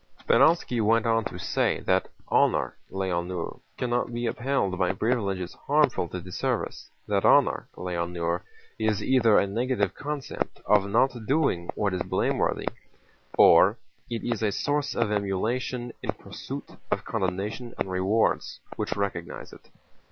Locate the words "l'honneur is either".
7.77-9.37